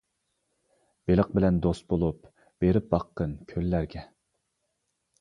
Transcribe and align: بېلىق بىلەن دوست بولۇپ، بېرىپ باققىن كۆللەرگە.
بېلىق 1.11 1.29
بىلەن 1.35 1.59
دوست 1.67 1.87
بولۇپ، 1.95 2.33
بېرىپ 2.65 2.91
باققىن 2.97 3.39
كۆللەرگە. 3.55 4.11